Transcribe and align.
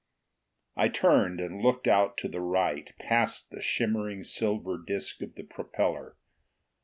I 0.75 0.87
turned 0.89 1.39
and 1.39 1.61
looked 1.61 1.85
out 1.85 2.17
to 2.17 2.27
the 2.27 2.41
right, 2.41 2.91
past 2.97 3.51
the 3.51 3.61
shimmering 3.61 4.23
silver 4.23 4.79
disk 4.79 5.21
of 5.21 5.35
the 5.35 5.43
propeller. 5.43 6.15